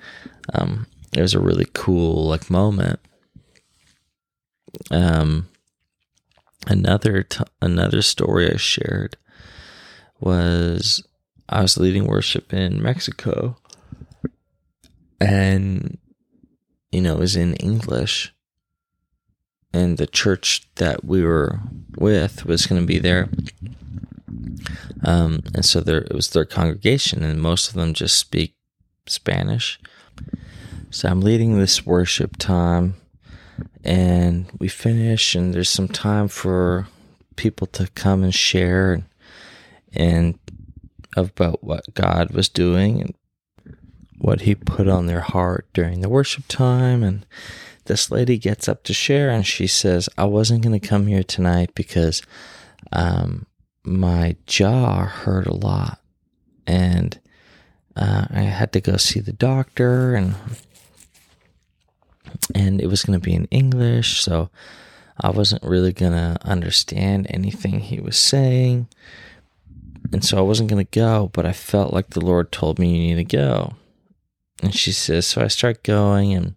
um, 0.52 0.86
it 1.12 1.20
was 1.20 1.32
a 1.32 1.40
really 1.40 1.68
cool 1.72 2.26
like 2.26 2.50
moment. 2.50 2.98
Um, 4.90 5.48
another 6.66 7.22
t- 7.22 7.44
another 7.62 8.02
story 8.02 8.52
I 8.52 8.56
shared 8.56 9.16
was 10.20 11.06
I 11.48 11.62
was 11.62 11.78
leading 11.78 12.06
worship 12.06 12.52
in 12.52 12.82
Mexico, 12.82 13.56
and 15.20 15.98
you 16.90 17.00
know 17.00 17.14
it 17.14 17.20
was 17.20 17.36
in 17.36 17.54
English, 17.54 18.34
and 19.72 19.98
the 19.98 20.06
church 20.06 20.68
that 20.76 21.04
we 21.04 21.22
were 21.22 21.60
with 21.96 22.44
was 22.44 22.66
going 22.66 22.80
to 22.80 22.86
be 22.86 22.98
there. 22.98 23.28
Um, 25.04 25.42
and 25.54 25.64
so 25.64 25.80
there 25.80 25.98
it 26.02 26.14
was 26.14 26.30
their 26.30 26.44
congregation, 26.44 27.22
and 27.22 27.40
most 27.40 27.68
of 27.68 27.74
them 27.74 27.94
just 27.94 28.18
speak 28.18 28.54
Spanish. 29.06 29.78
So 30.90 31.08
I'm 31.08 31.20
leading 31.20 31.58
this 31.58 31.84
worship 31.84 32.36
time, 32.38 32.94
and 33.84 34.50
we 34.58 34.68
finish, 34.68 35.34
and 35.34 35.52
there's 35.54 35.70
some 35.70 35.88
time 35.88 36.28
for 36.28 36.88
people 37.36 37.66
to 37.68 37.86
come 37.88 38.24
and 38.24 38.34
share 38.34 38.94
and, 38.94 39.04
and 39.96 40.38
about 41.16 41.64
what 41.64 41.94
God 41.94 42.30
was 42.30 42.48
doing 42.48 43.00
and 43.00 43.14
what 44.18 44.42
He 44.42 44.54
put 44.54 44.88
on 44.88 45.06
their 45.06 45.20
heart 45.20 45.66
during 45.72 46.00
the 46.00 46.08
worship 46.08 46.44
time, 46.48 47.02
and 47.02 47.26
this 47.86 48.10
lady 48.10 48.38
gets 48.38 48.68
up 48.68 48.82
to 48.84 48.92
share 48.92 49.30
and 49.30 49.46
she 49.46 49.66
says, 49.66 50.08
I 50.18 50.24
wasn't 50.24 50.62
going 50.62 50.78
to 50.78 50.86
come 50.86 51.06
here 51.06 51.22
tonight 51.22 51.74
because 51.74 52.22
um, 52.92 53.46
my 53.84 54.36
jaw 54.46 55.04
hurt 55.06 55.46
a 55.46 55.54
lot. 55.54 56.00
And 56.66 57.18
uh, 57.94 58.26
I 58.30 58.42
had 58.42 58.72
to 58.72 58.80
go 58.80 58.96
see 58.96 59.20
the 59.20 59.32
doctor 59.32 60.14
and 60.14 60.34
and 62.54 62.80
it 62.80 62.88
was 62.88 63.04
going 63.04 63.18
to 63.18 63.24
be 63.24 63.34
in 63.34 63.46
English, 63.46 64.20
so 64.20 64.50
I 65.18 65.30
wasn't 65.30 65.62
really 65.62 65.92
going 65.92 66.12
to 66.12 66.36
understand 66.42 67.26
anything 67.30 67.80
he 67.80 68.00
was 68.00 68.16
saying. 68.16 68.88
And 70.12 70.24
so 70.24 70.38
I 70.38 70.42
wasn't 70.42 70.70
going 70.70 70.84
to 70.84 70.98
go, 70.98 71.30
but 71.32 71.46
I 71.46 71.52
felt 71.52 71.92
like 71.92 72.10
the 72.10 72.24
Lord 72.24 72.52
told 72.52 72.78
me 72.78 73.08
you 73.08 73.14
need 73.14 73.28
to 73.28 73.36
go. 73.36 73.74
And 74.62 74.74
she 74.74 74.92
says, 74.92 75.26
so 75.26 75.42
I 75.42 75.48
start 75.48 75.82
going 75.82 76.32
and 76.32 76.54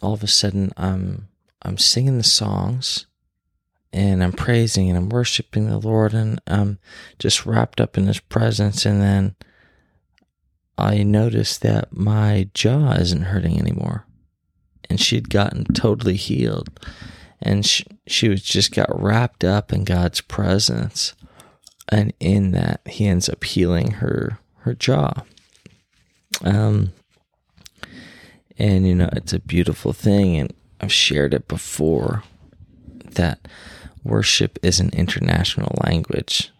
all 0.00 0.12
of 0.12 0.22
a 0.22 0.28
sudden 0.28 0.72
I'm 0.76 1.28
I'm 1.62 1.76
singing 1.76 2.18
the 2.18 2.24
songs 2.24 3.06
and 3.92 4.22
I'm 4.22 4.32
praising 4.32 4.88
and 4.88 4.96
I'm 4.96 5.08
worshiping 5.08 5.66
the 5.66 5.78
Lord 5.78 6.14
and 6.14 6.40
I'm 6.46 6.78
just 7.18 7.44
wrapped 7.44 7.80
up 7.80 7.98
in 7.98 8.06
his 8.06 8.20
presence 8.20 8.86
and 8.86 9.00
then 9.00 9.34
I 10.76 11.02
noticed 11.02 11.62
that 11.62 11.92
my 11.92 12.48
jaw 12.54 12.92
isn't 12.92 13.22
hurting 13.22 13.58
anymore. 13.58 14.06
And 14.88 15.00
she'd 15.00 15.28
gotten 15.28 15.64
totally 15.64 16.14
healed. 16.14 16.70
And 17.40 17.64
she, 17.64 17.84
she 18.06 18.28
was 18.28 18.42
just 18.42 18.74
got 18.74 18.88
wrapped 19.00 19.44
up 19.44 19.72
in 19.72 19.84
God's 19.84 20.20
presence. 20.20 21.14
And 21.88 22.12
in 22.20 22.50
that, 22.52 22.80
he 22.86 23.06
ends 23.06 23.28
up 23.28 23.44
healing 23.44 23.92
her 23.92 24.38
her 24.62 24.74
jaw. 24.74 25.22
Um, 26.44 26.92
and, 28.58 28.86
you 28.86 28.94
know, 28.94 29.08
it's 29.12 29.32
a 29.32 29.38
beautiful 29.38 29.92
thing. 29.92 30.36
And 30.36 30.52
I've 30.80 30.92
shared 30.92 31.32
it 31.32 31.48
before 31.48 32.24
that 33.12 33.48
worship 34.04 34.58
is 34.62 34.80
an 34.80 34.90
international 34.90 35.74
language. 35.84 36.50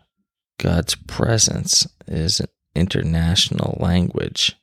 God's 0.59 0.95
presence 0.95 1.87
is 2.07 2.41
an 2.41 2.49
international 2.75 3.77
language. 3.81 4.57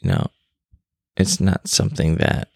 You 0.00 0.10
know, 0.10 0.26
it's 1.16 1.40
not 1.40 1.68
something 1.68 2.16
that 2.16 2.48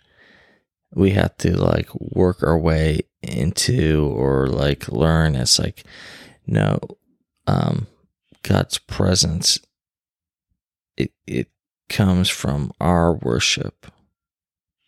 we 0.94 1.10
have 1.10 1.36
to 1.38 1.56
like 1.56 1.88
work 1.94 2.42
our 2.42 2.58
way 2.58 3.00
into 3.22 4.06
or 4.14 4.46
like 4.46 4.88
learn. 4.88 5.36
It's 5.36 5.58
like, 5.58 5.84
no, 6.46 6.78
um, 7.46 7.86
God's 8.42 8.78
presence, 8.78 9.58
it, 10.96 11.12
it 11.26 11.48
comes 11.88 12.28
from 12.28 12.72
our 12.80 13.12
worship. 13.12 13.86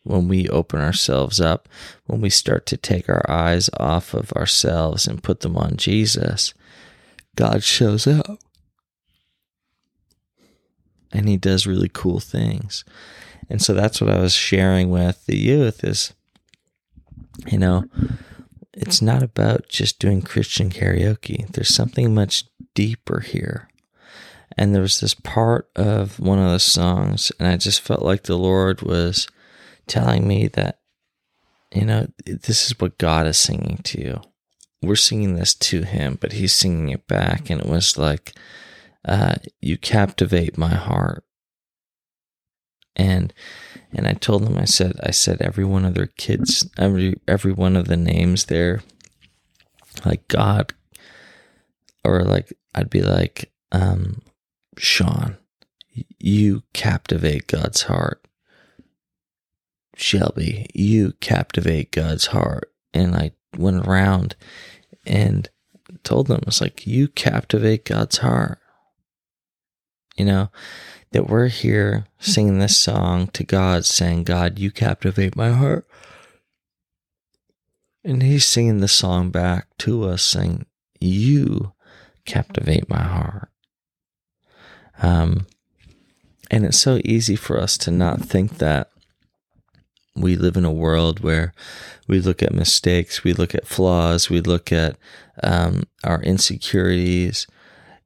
When 0.02 0.28
we 0.28 0.48
open 0.48 0.80
ourselves 0.80 1.40
up, 1.40 1.68
when 2.06 2.22
we 2.22 2.30
start 2.30 2.64
to 2.66 2.78
take 2.78 3.08
our 3.08 3.22
eyes 3.30 3.68
off 3.78 4.14
of 4.14 4.32
ourselves 4.32 5.06
and 5.06 5.22
put 5.22 5.40
them 5.40 5.56
on 5.56 5.76
Jesus, 5.76 6.54
God 7.36 7.62
shows 7.62 8.06
up. 8.06 8.38
and 11.12 11.28
he 11.28 11.36
does 11.36 11.66
really 11.66 11.90
cool 11.92 12.20
things. 12.20 12.84
And 13.48 13.60
so 13.62 13.74
that's 13.74 14.00
what 14.00 14.10
I 14.10 14.20
was 14.20 14.34
sharing 14.34 14.90
with 14.90 15.26
the 15.26 15.36
youth 15.36 15.82
is 15.82 16.12
you 17.46 17.58
know, 17.58 17.84
it's 18.72 19.02
not 19.02 19.22
about 19.22 19.68
just 19.68 19.98
doing 19.98 20.22
Christian 20.22 20.70
karaoke. 20.70 21.46
There's 21.52 21.74
something 21.74 22.14
much 22.14 22.44
deeper 22.74 23.20
here. 23.20 23.68
And 24.56 24.74
there 24.74 24.82
was 24.82 25.00
this 25.00 25.14
part 25.14 25.70
of 25.76 26.18
one 26.18 26.38
of 26.38 26.50
the 26.50 26.58
songs, 26.58 27.30
and 27.38 27.48
I 27.48 27.56
just 27.56 27.80
felt 27.80 28.02
like 28.02 28.24
the 28.24 28.36
Lord 28.36 28.82
was 28.82 29.28
telling 29.86 30.26
me 30.26 30.48
that, 30.48 30.80
you 31.72 31.84
know, 31.84 32.08
this 32.24 32.66
is 32.66 32.78
what 32.80 32.98
God 32.98 33.26
is 33.26 33.38
singing 33.38 33.78
to 33.84 34.00
you. 34.00 34.20
We're 34.82 34.96
singing 34.96 35.36
this 35.36 35.54
to 35.54 35.82
Him, 35.82 36.18
but 36.20 36.32
He's 36.32 36.52
singing 36.52 36.88
it 36.88 37.06
back. 37.06 37.48
And 37.48 37.60
it 37.60 37.68
was 37.68 37.96
like, 37.96 38.32
uh, 39.04 39.36
You 39.60 39.78
captivate 39.78 40.58
my 40.58 40.74
heart. 40.74 41.24
And 42.96 43.32
and 43.92 44.06
I 44.06 44.12
told 44.12 44.44
them, 44.44 44.56
I 44.56 44.64
said, 44.64 44.98
I 45.02 45.10
said 45.10 45.40
every 45.40 45.64
one 45.64 45.84
of 45.84 45.94
their 45.94 46.08
kids, 46.18 46.68
every 46.78 47.14
every 47.26 47.52
one 47.52 47.76
of 47.76 47.88
the 47.88 47.96
names 47.96 48.46
there, 48.46 48.82
like 50.04 50.26
God, 50.28 50.72
or 52.04 52.22
like 52.22 52.52
I'd 52.74 52.90
be 52.90 53.02
like, 53.02 53.50
um, 53.72 54.22
Sean, 54.76 55.36
you 56.18 56.62
captivate 56.72 57.46
God's 57.46 57.82
heart. 57.82 58.24
Shelby, 59.96 60.66
you 60.72 61.12
captivate 61.20 61.92
God's 61.92 62.26
heart. 62.26 62.72
And 62.94 63.14
I 63.14 63.32
went 63.56 63.86
around 63.86 64.34
and 65.06 65.48
told 66.04 66.28
them, 66.28 66.40
it's 66.46 66.60
like, 66.60 66.86
you 66.86 67.08
captivate 67.08 67.84
God's 67.84 68.18
heart. 68.18 68.58
You 70.16 70.24
know, 70.24 70.50
that 71.12 71.28
we're 71.28 71.48
here 71.48 72.06
singing 72.18 72.58
this 72.58 72.76
song 72.76 73.28
to 73.28 73.44
God, 73.44 73.84
saying, 73.84 74.24
God, 74.24 74.58
you 74.58 74.70
captivate 74.70 75.36
my 75.36 75.50
heart. 75.50 75.86
And 78.04 78.22
He's 78.22 78.46
singing 78.46 78.80
the 78.80 78.88
song 78.88 79.30
back 79.30 79.66
to 79.78 80.04
us, 80.04 80.22
saying, 80.22 80.66
You 81.00 81.72
captivate 82.24 82.88
my 82.88 83.02
heart. 83.02 83.50
Um, 85.02 85.46
and 86.50 86.64
it's 86.64 86.78
so 86.78 87.00
easy 87.04 87.36
for 87.36 87.58
us 87.58 87.78
to 87.78 87.90
not 87.90 88.20
think 88.20 88.58
that 88.58 88.90
we 90.16 90.36
live 90.36 90.56
in 90.56 90.64
a 90.64 90.72
world 90.72 91.20
where 91.20 91.52
we 92.08 92.20
look 92.20 92.42
at 92.42 92.52
mistakes, 92.52 93.24
we 93.24 93.32
look 93.32 93.54
at 93.54 93.66
flaws, 93.66 94.28
we 94.28 94.40
look 94.40 94.72
at 94.72 94.96
um, 95.42 95.84
our 96.04 96.20
insecurities, 96.22 97.46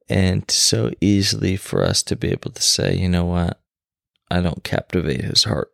and 0.08 0.50
so 0.50 0.90
easily 1.00 1.56
for 1.56 1.82
us 1.82 2.02
to 2.04 2.16
be 2.16 2.30
able 2.30 2.50
to 2.50 2.62
say, 2.62 2.94
you 2.94 3.08
know 3.08 3.24
what, 3.24 3.60
I 4.30 4.40
don't 4.40 4.64
captivate 4.64 5.22
his 5.22 5.44
heart. 5.44 5.70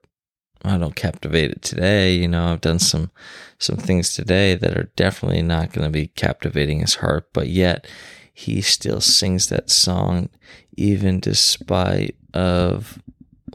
I 0.62 0.76
don't 0.76 0.94
captivate 0.94 1.50
it 1.50 1.62
today. 1.62 2.14
You 2.14 2.28
know, 2.28 2.52
I've 2.52 2.60
done 2.60 2.78
some 2.78 3.10
some 3.58 3.76
things 3.76 4.14
today 4.14 4.54
that 4.54 4.76
are 4.76 4.90
definitely 4.94 5.42
not 5.42 5.72
going 5.72 5.86
to 5.86 5.92
be 5.92 6.08
captivating 6.08 6.80
his 6.80 6.96
heart, 6.96 7.30
but 7.32 7.48
yet 7.48 7.86
he 8.32 8.60
still 8.60 9.00
sings 9.00 9.48
that 9.48 9.70
song 9.70 10.28
even 10.76 11.20
despite 11.20 12.16
of 12.32 13.02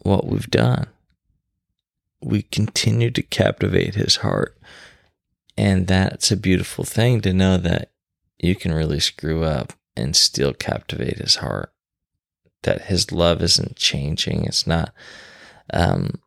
what 0.04 0.28
we've 0.28 0.50
done. 0.50 0.88
We 2.22 2.42
continue 2.44 3.12
to 3.12 3.22
captivate 3.22 3.96
his 3.96 4.18
heart. 4.18 4.58
And 5.58 5.88
that's 5.88 6.32
a 6.32 6.38
beautiful 6.38 6.84
thing 6.84 7.22
to 7.22 7.34
know 7.34 7.58
that 7.58 7.92
you 8.40 8.56
can 8.56 8.74
really 8.74 9.00
screw 9.00 9.44
up 9.44 9.74
and 9.96 10.16
still 10.16 10.54
captivate 10.54 11.18
his 11.18 11.38
heart. 11.38 11.72
That 12.64 12.84
his 12.84 13.12
love 13.12 13.42
isn't 13.42 13.76
changing. 13.76 14.46
It's 14.46 14.66
not 14.66 14.94
um, 15.72 16.20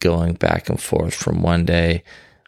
going 0.00 0.34
back 0.34 0.68
and 0.68 0.80
forth 0.80 1.14
from 1.14 1.42
one 1.42 1.64
day, 1.64 2.04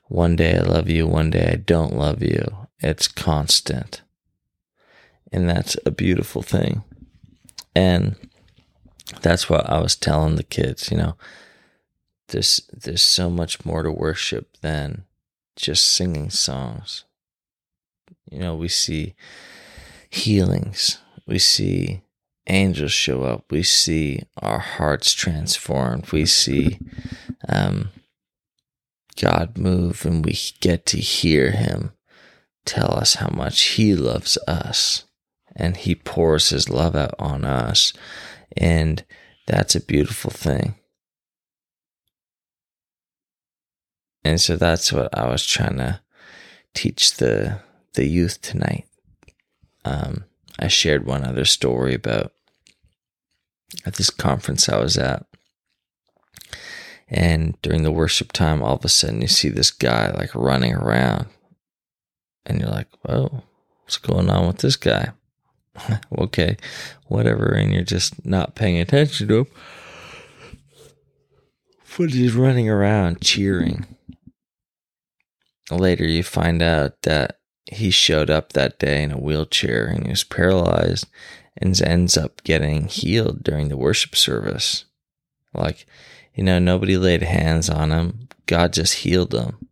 one 0.07 0.37
day 0.37 0.57
I 0.57 0.63
love 0.63 0.89
you, 0.89 1.07
one 1.07 1.31
day 1.31 1.51
I 1.53 1.57
don't 1.57 1.95
love 1.95 2.23
you. 2.23 2.69
It's 2.81 3.09
constant. 3.09 4.03
And 5.33 5.49
that's 5.49 5.77
a 5.85 5.91
beautiful 5.91 6.43
thing. 6.43 6.83
And 7.75 8.17
that's 9.23 9.49
what 9.49 9.69
I 9.69 9.81
was 9.81 9.97
telling 9.97 10.37
the 10.37 10.43
kids, 10.43 10.91
you 10.91 10.97
know, 10.97 11.17
there's 12.29 12.61
there's 12.73 13.03
so 13.03 13.31
much 13.31 13.65
more 13.65 13.83
to 13.83 13.91
worship 13.91 14.57
than 14.61 15.05
just 15.57 15.87
singing 15.87 16.31
songs. 16.31 17.05
You 18.31 18.39
know, 18.39 18.55
we 18.55 18.69
see 18.69 19.15
healings. 20.11 20.99
We 21.27 21.39
see 21.39 22.03
angels 22.47 22.93
show 22.93 23.23
up. 23.25 23.45
We 23.51 23.63
see 23.63 24.23
our 24.41 24.59
hearts 24.59 25.13
transformed. 25.13 26.11
We 26.13 26.27
see 26.27 26.79
um, 27.49 27.91
God 29.21 29.59
move, 29.59 30.05
and 30.07 30.25
we 30.25 30.39
get 30.61 30.87
to 30.87 30.99
hear 30.99 31.51
Him 31.51 31.93
tell 32.65 32.95
us 32.95 33.15
how 33.15 33.29
much 33.29 33.63
He 33.63 33.95
loves 33.95 34.39
us. 34.47 35.05
And 35.55 35.77
He 35.77 35.95
pours 35.95 36.51
His 36.51 36.69
love 36.69 36.95
out 36.97 37.15
on 37.19 37.45
us. 37.45 37.93
And 38.57 39.05
that's 39.47 39.75
a 39.75 39.81
beautiful 39.81 40.31
thing. 40.31 40.75
And 44.25 44.41
so 44.41 44.57
that's 44.57 44.93
what 44.93 45.17
I 45.17 45.29
was 45.29 45.45
trying 45.45 45.79
to 45.79 46.01
teach 46.75 47.17
the 47.17 47.61
the 47.95 48.07
youth 48.07 48.41
tonight 48.43 48.88
um, 49.89 50.25
I 50.59 50.69
shared 50.69 51.07
one 51.07 51.25
other 51.25 51.45
story 51.45 51.95
about 51.95 52.33
at 53.87 53.95
this 53.95 54.11
conference 54.11 54.69
I 54.69 54.79
was 54.79 54.99
at. 54.99 55.25
And 57.09 57.61
during 57.63 57.85
the 57.85 57.93
worship 57.93 58.33
time, 58.33 58.63
all 58.63 58.77
of 58.77 58.85
a 58.85 58.89
sudden 58.89 59.23
you 59.23 59.29
see 59.29 59.49
this 59.49 59.71
guy 59.71 60.11
like 60.11 60.35
running 60.35 60.75
around. 60.75 61.27
And 62.45 62.61
you're 62.61 62.69
like, 62.69 62.89
whoa, 63.03 63.45
what's 63.83 63.97
going 63.97 64.29
on 64.29 64.47
with 64.47 64.59
this 64.59 64.77
guy? 64.77 65.13
okay, 66.19 66.57
whatever. 67.07 67.53
And 67.55 67.73
you're 67.73 67.83
just 67.83 68.25
not 68.27 68.55
paying 68.55 68.79
attention 68.79 69.29
to 69.29 69.39
him. 69.39 69.47
But 71.97 72.11
he's 72.11 72.35
running 72.35 72.69
around 72.69 73.23
cheering. 73.23 73.85
Later, 75.71 76.05
you 76.05 76.23
find 76.23 76.63
out 76.63 77.03
that 77.03 77.38
he 77.73 77.91
showed 77.91 78.31
up 78.31 78.53
that 78.53 78.79
day 78.79 79.03
in 79.03 79.13
a 79.13 79.19
wheelchair 79.19 79.87
and 79.87 80.05
he 80.05 80.11
was 80.11 80.25
paralyzed 80.25 81.07
and 81.57 81.81
ends 81.83 82.17
up 82.17 82.43
getting 82.45 82.87
healed 82.87 83.43
during 83.43 83.69
the 83.69 83.77
worship 83.77 84.17
service. 84.17 84.85
Like, 85.53 85.87
you 86.35 86.45
know, 86.45 86.59
nobody 86.59 86.97
laid 86.97 87.23
hands 87.23 87.69
on 87.69 87.91
him. 87.91 88.29
God 88.47 88.73
just 88.73 88.99
healed 88.99 89.35
him 89.35 89.69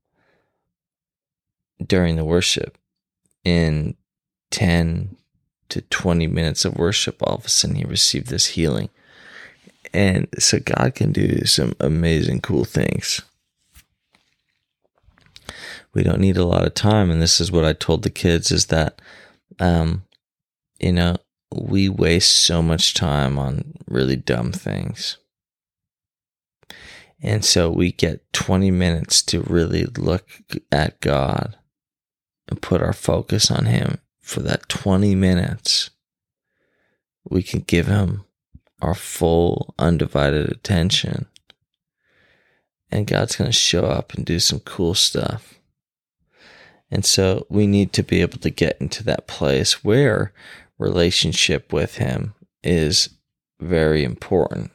during 1.85 2.17
the 2.17 2.25
worship. 2.25 2.77
In 3.45 3.97
10 4.51 5.17
to 5.69 5.81
20 5.83 6.27
minutes 6.27 6.65
of 6.65 6.77
worship, 6.77 7.23
all 7.23 7.37
of 7.37 7.45
a 7.45 7.49
sudden 7.49 7.77
he 7.77 7.85
received 7.85 8.29
this 8.29 8.47
healing. 8.47 8.91
And 9.95 10.27
so 10.39 10.59
God 10.59 10.95
can 10.95 11.13
do 11.13 11.45
some 11.45 11.75
amazing, 11.79 12.41
cool 12.41 12.65
things 12.65 13.23
we 15.97 16.03
don't 16.03 16.21
need 16.21 16.37
a 16.37 16.45
lot 16.45 16.67
of 16.67 16.75
time. 16.75 17.11
And 17.11 17.23
this 17.23 17.41
is 17.41 17.51
what 17.51 17.65
I 17.65 17.73
told 17.73 18.03
the 18.03 18.11
kids 18.11 18.53
is 18.53 18.67
that, 18.67 19.01
um, 19.59 20.05
you 20.79 20.93
know, 20.93 21.17
we 21.51 21.89
waste 21.89 22.37
so 22.37 22.61
much 22.61 22.93
time 22.93 23.39
on 23.39 23.73
really 23.89 24.15
dumb 24.17 24.53
things. 24.53 25.17
And 27.23 27.43
so 27.43 27.71
we 27.71 27.93
get 27.93 28.31
20 28.35 28.71
minutes 28.71 29.23
to 29.23 29.41
really 29.41 29.87
look 29.87 30.29
at 30.71 31.01
God 31.01 31.57
and 32.47 32.61
put 32.61 32.83
our 32.83 32.93
focus 32.93 33.51
on 33.51 33.65
Him 33.65 33.97
for 34.21 34.41
that 34.41 34.69
20 34.69 35.15
minutes. 35.15 35.89
We 37.25 37.43
can 37.43 37.61
give 37.61 37.87
Him 37.87 38.27
our 38.83 38.95
full, 38.95 39.75
undivided 39.79 40.51
attention. 40.51 41.25
And 42.91 43.07
God's 43.07 43.37
going 43.37 43.49
to 43.49 43.57
show 43.57 43.87
up 43.87 44.13
and 44.13 44.27
do 44.27 44.39
some 44.39 44.61
cool 44.61 44.93
stuff. 44.93 45.55
And 46.91 47.05
so 47.05 47.47
we 47.49 47.67
need 47.67 47.93
to 47.95 48.03
be 48.03 48.21
able 48.21 48.39
to 48.39 48.51
get 48.51 48.81
into 48.81 49.03
that 49.05 49.27
place 49.27 49.85
where 49.85 50.33
relationship 50.79 51.73
with 51.73 51.97
Him 51.97 52.35
is 52.63 53.11
very 53.61 54.05
important. 54.05 54.71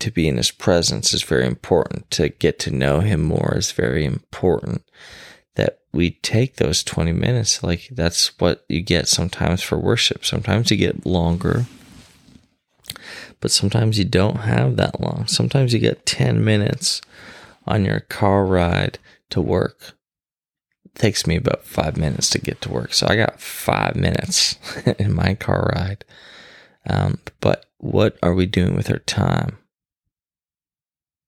To 0.00 0.10
be 0.10 0.28
in 0.28 0.36
His 0.36 0.50
presence 0.50 1.12
is 1.12 1.22
very 1.22 1.46
important. 1.46 2.10
To 2.12 2.28
get 2.28 2.58
to 2.60 2.70
know 2.70 3.00
Him 3.00 3.22
more 3.22 3.54
is 3.56 3.72
very 3.72 4.04
important. 4.04 4.82
That 5.54 5.80
we 5.92 6.10
take 6.10 6.56
those 6.56 6.82
20 6.82 7.12
minutes, 7.12 7.62
like 7.62 7.88
that's 7.90 8.38
what 8.38 8.64
you 8.68 8.82
get 8.82 9.08
sometimes 9.08 9.62
for 9.62 9.78
worship. 9.78 10.24
Sometimes 10.24 10.70
you 10.70 10.76
get 10.76 11.06
longer, 11.06 11.64
but 13.40 13.50
sometimes 13.50 13.98
you 13.98 14.04
don't 14.04 14.40
have 14.40 14.76
that 14.76 15.00
long. 15.00 15.26
Sometimes 15.26 15.72
you 15.72 15.78
get 15.78 16.04
10 16.04 16.44
minutes 16.44 17.00
on 17.66 17.84
your 17.84 18.00
car 18.00 18.44
ride 18.44 18.98
to 19.30 19.40
work 19.40 19.96
takes 20.96 21.26
me 21.26 21.36
about 21.36 21.64
five 21.64 21.96
minutes 21.96 22.30
to 22.30 22.40
get 22.40 22.60
to 22.62 22.70
work. 22.70 22.92
So 22.94 23.06
I 23.08 23.16
got 23.16 23.40
five 23.40 23.96
minutes 23.96 24.58
in 24.98 25.14
my 25.14 25.34
car 25.34 25.72
ride 25.74 26.04
Um, 26.88 27.18
but 27.40 27.66
what 27.78 28.18
are 28.22 28.34
we 28.34 28.46
doing 28.46 28.74
with 28.74 28.90
our 28.90 28.98
time? 29.00 29.58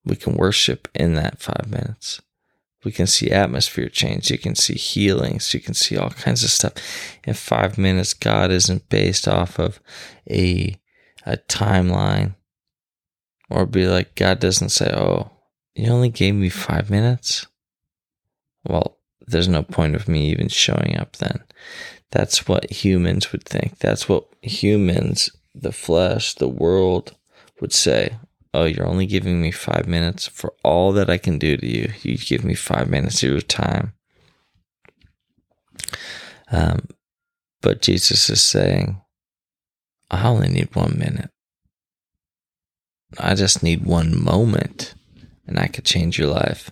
We 0.05 0.17
can 0.17 0.35
worship 0.35 0.89
in 0.95 1.15
that 1.15 1.41
five 1.41 1.69
minutes. 1.69 2.21
We 2.85 2.93
can 2.93 3.07
see 3.07 3.31
atmosphere 3.31 3.89
change. 3.89 4.31
You 4.31 4.39
can 4.39 4.55
see 4.55 4.75
healings. 4.75 5.53
You 5.53 5.61
can 5.61 5.75
see 5.75 5.97
all 5.97 6.11
kinds 6.11 6.45
of 6.45 6.51
stuff. 6.51 6.73
In 7.25 7.35
five 7.35 7.77
minutes, 7.77 8.15
God 8.15 8.51
isn't 8.51 8.89
based 8.89 9.29
off 9.29 9.59
of 9.59 9.81
a, 10.31 10.81
a 11.27 11.37
timeline 11.49 12.37
or 13.51 13.67
be 13.67 13.87
like, 13.87 14.15
God 14.15 14.39
doesn't 14.39 14.71
say, 14.71 14.93
Oh, 14.95 15.31
you 15.75 15.91
only 15.91 16.09
gave 16.09 16.35
me 16.35 16.49
five 16.49 16.89
minutes? 16.89 17.47
Well, 18.65 18.98
there's 19.31 19.49
no 19.49 19.63
point 19.63 19.95
of 19.95 20.09
me 20.09 20.31
even 20.31 20.49
showing 20.49 20.97
up 20.99 21.17
then. 21.17 21.43
That's 22.11 22.49
what 22.49 22.71
humans 22.71 23.33
would 23.33 23.45
think. 23.45 23.79
That's 23.79 24.09
what 24.09 24.27
humans, 24.43 25.31
the 25.55 25.73
flesh, 25.73 26.35
the 26.35 26.49
world 26.49 27.15
would 27.61 27.73
say. 27.73 28.17
Oh, 28.55 28.65
you're 28.65 28.87
only 28.87 29.07
giving 29.07 29.43
me 29.43 29.51
five 29.51 29.87
minutes 29.87 30.27
for 30.27 30.55
all 30.65 30.93
that 30.93 31.11
I 31.11 31.19
can 31.19 31.39
do 31.39 31.57
to 31.57 31.67
you. 31.67 31.93
You 32.03 32.17
give 32.17 32.45
me 32.45 32.55
five 32.55 32.89
minutes 32.89 33.23
of 33.23 33.31
your 33.31 33.41
time. 33.41 33.93
Um, 36.51 36.89
but 37.61 37.83
Jesus 37.83 38.31
is 38.31 38.41
saying, 38.41 39.03
I 40.11 40.27
only 40.27 40.49
need 40.49 40.75
one 40.75 40.99
minute. 40.99 41.31
I 43.19 43.35
just 43.35 43.63
need 43.63 43.85
one 43.85 44.23
moment 44.23 44.95
and 45.47 45.59
I 45.59 45.67
could 45.67 45.85
change 45.85 46.19
your 46.19 46.29
life. 46.29 46.71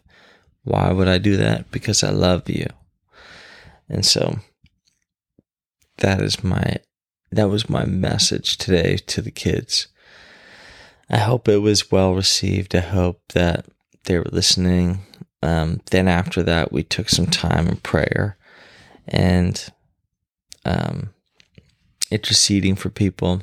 Why 0.67 0.91
would 0.91 1.07
I 1.07 1.19
do 1.19 1.37
that? 1.37 1.71
Because 1.71 2.03
I 2.03 2.11
love 2.11 2.51
you. 2.51 2.67
And 3.89 4.05
so 4.05 4.41
that 5.99 6.21
is 6.21 6.43
my 6.43 6.79
that 7.31 7.49
was 7.49 7.71
my 7.71 7.85
message 7.85 8.59
today 8.59 8.97
to 9.07 9.23
the 9.23 9.31
kids. 9.31 9.87
I 11.09 11.19
hope 11.19 11.49
it 11.49 11.59
was 11.59 11.93
well 11.93 12.15
received. 12.15 12.75
I 12.75 12.81
hope 12.81 13.21
that 13.33 13.67
they 14.07 14.19
were 14.19 14.27
listening. 14.33 15.07
Um, 15.41 15.83
then 15.93 16.09
after 16.09 16.43
that, 16.43 16.73
we 16.73 16.83
took 16.83 17.11
some 17.11 17.27
time 17.27 17.69
in 17.69 17.77
prayer 17.77 18.37
and 19.07 19.73
um, 20.65 21.11
interceding 22.11 22.75
for 22.75 22.91
people, 22.91 23.43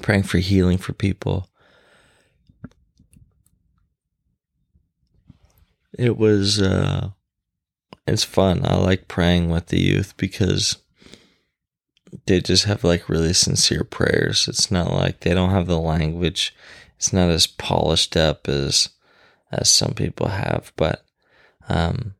praying 0.00 0.22
for 0.22 0.38
healing 0.38 0.78
for 0.78 0.94
people. 0.94 1.48
It 5.98 6.16
was 6.16 6.60
uh, 6.60 7.10
it's 8.06 8.24
fun. 8.24 8.64
I 8.64 8.76
like 8.76 9.08
praying 9.08 9.50
with 9.50 9.66
the 9.66 9.80
youth 9.80 10.16
because 10.16 10.76
they 12.26 12.40
just 12.40 12.64
have 12.64 12.84
like 12.84 13.08
really 13.08 13.32
sincere 13.32 13.84
prayers. 13.84 14.48
It's 14.48 14.70
not 14.70 14.92
like 14.92 15.20
they 15.20 15.34
don't 15.34 15.50
have 15.50 15.66
the 15.66 15.78
language. 15.78 16.54
It's 16.96 17.12
not 17.12 17.30
as 17.30 17.46
polished 17.46 18.16
up 18.16 18.48
as 18.48 18.90
as 19.50 19.70
some 19.70 19.94
people 19.94 20.28
have, 20.28 20.72
but 20.76 21.04
um 21.68 22.14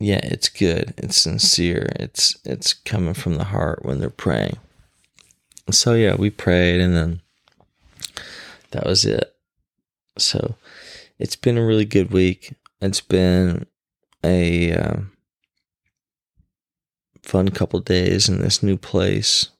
yeah, 0.00 0.20
it's 0.22 0.48
good. 0.48 0.94
It's 0.96 1.16
sincere. 1.16 1.90
It's 1.96 2.36
it's 2.44 2.72
coming 2.72 3.14
from 3.14 3.36
the 3.36 3.44
heart 3.44 3.84
when 3.84 3.98
they're 3.98 4.10
praying. 4.10 4.58
So 5.70 5.94
yeah, 5.94 6.14
we 6.14 6.30
prayed 6.30 6.80
and 6.80 6.94
then 6.94 7.20
that 8.70 8.86
was 8.86 9.04
it. 9.04 9.34
So 10.16 10.56
it's 11.18 11.36
been 11.36 11.58
a 11.58 11.66
really 11.66 11.84
good 11.84 12.12
week. 12.12 12.54
It's 12.80 13.00
been 13.00 13.66
a 14.22 14.72
um, 14.72 15.12
fun 17.22 17.48
couple 17.50 17.80
days 17.80 18.28
in 18.28 18.40
this 18.40 18.62
new 18.62 18.76
place. 18.76 19.50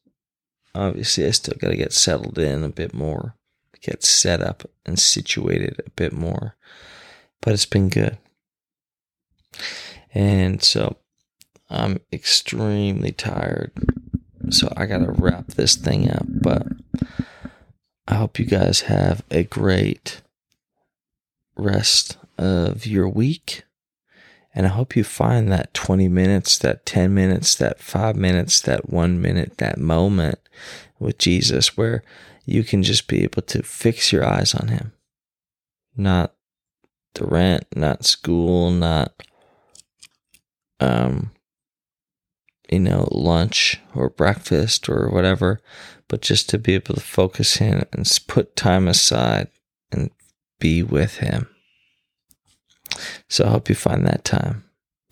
Obviously, 0.75 1.27
I 1.27 1.31
still 1.31 1.57
got 1.59 1.71
to 1.71 1.77
get 1.77 1.93
settled 1.93 2.39
in 2.39 2.63
a 2.63 2.69
bit 2.69 2.95
more, 2.95 3.35
get 3.81 4.05
set 4.05 4.41
up 4.41 4.69
and 4.87 4.99
situated 4.99 5.81
a 5.85 5.91
bit 5.91 6.13
more, 6.13 6.57
but 7.41 7.53
it's 7.53 7.67
been 7.67 7.89
good. 7.89 8.19
And 10.15 10.63
so 10.63 10.97
I'm 11.69 12.01
extremely 12.13 13.13
tired. 13.13 13.73
So 14.51 14.73
I 14.77 14.87
got 14.87 14.99
to 14.99 15.13
wrap 15.13 15.49
this 15.49 15.77
thing 15.77 16.11
up, 16.11 16.25
but 16.27 16.67
I 18.07 18.15
hope 18.15 18.39
you 18.39 18.47
guys 18.47 18.83
have 18.83 19.23
a 19.31 19.43
great 19.43 20.23
rest 21.59 22.17
of 22.37 22.87
your 22.87 23.09
week. 23.09 23.65
And 24.55 24.67
I 24.67 24.71
hope 24.71 24.97
you 24.97 25.05
find 25.05 25.53
that 25.53 25.75
20 25.75 26.09
minutes, 26.09 26.59
that 26.59 26.87
10 26.87 27.13
minutes, 27.15 27.55
that 27.57 27.81
five 27.81 28.17
minutes, 28.17 28.61
that 28.63 28.91
one 28.91 29.21
minute, 29.21 29.59
that 29.59 29.79
moment 29.79 30.39
with 30.99 31.19
Jesus 31.19 31.77
where 31.77 32.03
you 32.45 32.65
can 32.65 32.83
just 32.83 33.09
be 33.09 33.23
able 33.23 33.43
to 33.43 33.63
fix 33.63 34.11
your 34.11 34.25
eyes 34.25 34.55
on 34.55 34.69
Him. 34.69 34.93
Not 35.97 36.35
the 37.15 37.27
rent, 37.27 37.67
not 37.77 38.05
school, 38.05 38.71
not, 38.71 39.13
um, 40.81 41.33
you 42.71 42.81
know, 42.81 43.09
lunch 43.11 43.81
or 43.95 44.09
breakfast 44.09 44.89
or 44.89 45.11
whatever, 45.11 45.61
but 46.09 46.23
just 46.23 46.49
to 46.51 46.59
be 46.59 46.75
able 46.75 46.95
to 46.95 47.01
focus 47.01 47.61
in 47.61 47.85
and 47.93 48.19
put 48.27 48.57
time 48.57 48.89
aside 48.89 49.49
and 49.93 50.11
be 50.59 50.83
with 50.83 51.19
Him. 51.19 51.49
So 53.29 53.45
I 53.45 53.51
hope 53.51 53.69
you 53.69 53.75
find 53.75 54.07
that 54.07 54.25
time. 54.25 54.65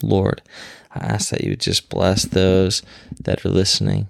Lord, 0.03 0.43
I 0.95 0.99
ask 0.99 1.31
that 1.31 1.43
you 1.43 1.51
would 1.51 1.61
just 1.61 1.89
bless 1.89 2.25
those 2.25 2.83
that 3.21 3.45
are 3.45 3.51
listening, 3.51 4.09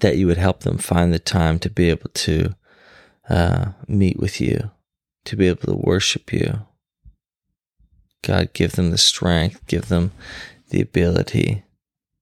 that 0.00 0.16
you 0.16 0.26
would 0.26 0.38
help 0.38 0.60
them 0.60 0.78
find 0.78 1.12
the 1.12 1.18
time 1.18 1.58
to 1.60 1.70
be 1.70 1.90
able 1.90 2.10
to 2.14 2.54
uh, 3.28 3.72
meet 3.88 4.18
with 4.18 4.40
you, 4.40 4.70
to 5.24 5.36
be 5.36 5.48
able 5.48 5.66
to 5.66 5.74
worship 5.74 6.32
you. 6.32 6.66
God, 8.22 8.52
give 8.52 8.72
them 8.72 8.90
the 8.90 8.98
strength, 8.98 9.66
give 9.66 9.88
them 9.88 10.12
the 10.70 10.80
ability, 10.80 11.64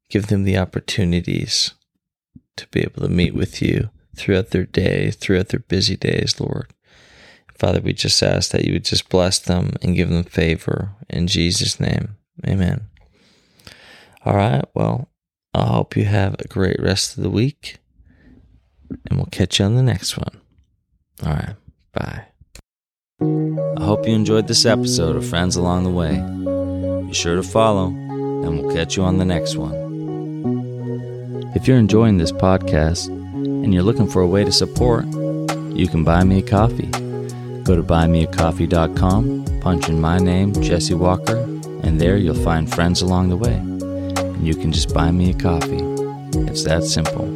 give 0.09 0.27
them 0.27 0.45
the 0.45 0.59
opportunities 0.59 1.75
to 2.57 2.67
be 2.69 2.81
able 2.81 3.03
to 3.03 3.09
meet 3.09 3.35
with 3.35 3.63
you 3.63 3.91
throughout 4.17 4.51
their 4.51 4.65
day, 4.65 5.11
throughout 5.11 5.49
their 5.49 5.61
busy 5.61 5.97
days, 5.97 6.41
Lord. 6.41 6.73
Father, 7.63 7.81
we 7.81 7.93
just 7.93 8.21
ask 8.25 8.51
that 8.51 8.65
you 8.65 8.73
would 8.73 8.85
just 8.85 9.09
bless 9.09 9.39
them 9.39 9.75
and 9.83 9.95
give 9.95 10.09
them 10.09 10.25
favor 10.25 10.97
in 11.09 11.29
Jesus' 11.29 11.79
name. 11.79 12.17
Amen. 12.45 12.89
All 14.25 14.35
right. 14.35 14.65
Well, 14.75 15.09
I 15.55 15.67
hope 15.67 15.97
you 15.97 16.05
have 16.07 16.35
a 16.41 16.49
great 16.49 16.81
rest 16.81 17.17
of 17.17 17.23
the 17.23 17.31
week, 17.31 17.79
and 19.09 19.17
we'll 19.17 19.27
catch 19.31 19.61
you 19.61 19.65
on 19.65 19.77
the 19.77 19.83
next 19.85 20.19
one. 20.19 20.41
All 21.25 21.35
right. 21.35 21.55
Bye. 21.93 22.25
I 23.81 23.85
hope 23.85 24.09
you 24.09 24.13
enjoyed 24.13 24.49
this 24.49 24.67
episode 24.67 25.15
of 25.15 25.25
Friends 25.25 25.55
Along 25.55 25.85
the 25.85 25.91
Way. 25.91 26.19
Be 27.07 27.15
sure 27.15 27.37
to 27.37 27.45
follow, 27.45 27.87
and 27.87 28.59
we'll 28.59 28.75
catch 28.75 28.97
you 28.97 29.05
on 29.05 29.19
the 29.19 29.25
next 29.25 29.55
one. 29.55 29.77
If 31.55 31.69
you're 31.69 31.79
enjoying 31.79 32.19
this 32.19 32.33
podcast 32.33 33.07
and 33.07 33.73
you're 33.73 33.85
looking 33.85 34.09
for 34.09 34.21
a 34.21 34.27
way 34.27 34.43
to 34.43 34.51
support, 34.51 35.05
you 35.77 35.87
can 35.87 36.03
buy 36.03 36.25
me 36.25 36.41
a 36.41 36.43
coffee 36.43 36.91
Go 37.65 37.77
to 37.77 37.83
buymeacoffee.com, 37.83 39.61
punch 39.61 39.89
in 39.89 40.01
my 40.01 40.19
name, 40.19 40.53
Jesse 40.61 40.95
Walker, 40.95 41.37
and 41.83 42.01
there 42.01 42.17
you'll 42.17 42.35
find 42.35 42.69
friends 42.73 43.03
along 43.03 43.29
the 43.29 43.37
way. 43.37 43.55
And 43.55 44.47
you 44.47 44.55
can 44.55 44.73
just 44.73 44.93
buy 44.93 45.11
me 45.13 45.31
a 45.31 45.35
coffee. 45.35 45.83
It's 46.51 46.65
that 46.65 46.83
simple. 46.83 47.27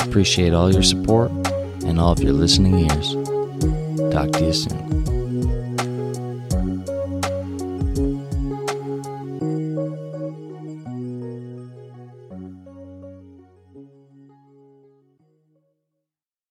I 0.00 0.04
appreciate 0.06 0.54
all 0.54 0.72
your 0.72 0.82
support 0.82 1.30
and 1.84 2.00
all 2.00 2.12
of 2.12 2.22
your 2.22 2.32
listening 2.32 2.90
ears. 2.90 3.14
Talk 4.12 4.32
to 4.32 4.44
you 4.46 4.52
soon. 4.52 5.11